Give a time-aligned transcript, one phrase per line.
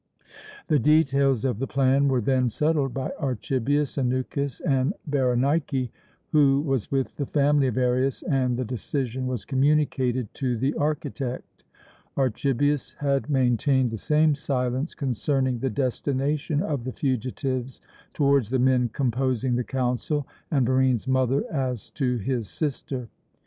[0.65, 5.91] The details of the plan were then settled by Archibius, Anukis, and Berenike,
[6.31, 11.65] who was with the family of Arius, and the decision was communicated to the architect.
[12.17, 17.79] Archibius had maintained the same silence concerning the destination of the fugitives
[18.15, 23.07] towards the men composing the council and Barine's mother as to his sister.